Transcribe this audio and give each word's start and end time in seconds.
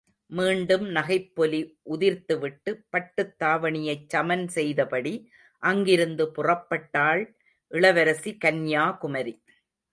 மீண்டும் 0.31 0.85
நகைப்பொலி 0.95 1.59
உதிர்த்துவிட்டு, 1.93 2.71
பட்டுத் 2.89 3.35
தாவணியைச் 3.39 4.07
சமன் 4.09 4.47
செய்தபடி 4.47 5.13
அங்கிருந்து 5.63 6.25
புறப்பட்டாள் 6.31 7.23
இளவரசி 7.71 8.33
கன்யாகுமரி! 8.37 9.35